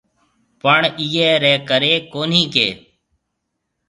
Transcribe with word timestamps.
پڻ 0.61 0.79
اِيئي 1.01 1.27
رَي 1.43 1.53
ڪري 1.69 1.93
ڪونھيَََ 2.13 2.45
ڪہ 2.53 2.67